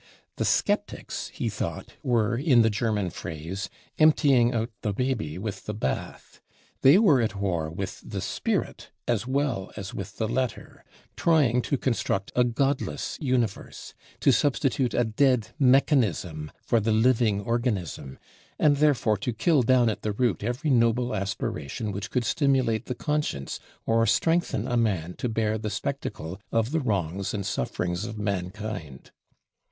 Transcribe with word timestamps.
The 0.37 0.45
skeptics, 0.45 1.27
he 1.27 1.47
thought, 1.47 1.93
were, 2.01 2.35
in 2.35 2.63
the 2.63 2.71
German 2.71 3.11
phrase, 3.11 3.69
"emptying 3.99 4.51
out 4.51 4.71
the 4.81 4.93
baby 4.93 5.37
with 5.37 5.65
the 5.67 5.75
bath." 5.75 6.41
They 6.81 6.97
were 6.97 7.21
at 7.21 7.35
war 7.35 7.69
with 7.69 8.01
the 8.03 8.19
spirit 8.19 8.89
as 9.07 9.27
well 9.27 9.71
as 9.77 9.93
with 9.93 10.17
the 10.17 10.27
letter; 10.27 10.83
trying 11.15 11.61
to 11.61 11.77
construct 11.77 12.31
a 12.35 12.43
Godless 12.43 13.19
universe; 13.21 13.93
to 14.21 14.31
substitute 14.31 14.95
a 14.95 15.03
dead 15.03 15.49
mechanism 15.59 16.51
for 16.63 16.79
the 16.79 16.91
living 16.91 17.39
organism; 17.39 18.17
and 18.57 18.77
therefore 18.77 19.17
to 19.17 19.33
kill 19.33 19.61
down 19.61 19.87
at 19.87 20.01
the 20.01 20.13
root 20.13 20.43
every 20.43 20.71
noble 20.71 21.13
aspiration 21.13 21.91
which 21.91 22.09
could 22.09 22.25
stimulate 22.25 22.87
the 22.87 22.95
conscience, 22.95 23.59
or 23.85 24.07
strengthen 24.07 24.67
a 24.67 24.75
man 24.75 25.13
to 25.19 25.29
bear 25.29 25.59
the 25.59 25.69
spectacle 25.69 26.41
of 26.51 26.71
the 26.71 26.79
wrongs 26.79 27.35
and 27.35 27.45
sufferings 27.45 28.03
of 28.05 28.17
mankind. 28.17 29.11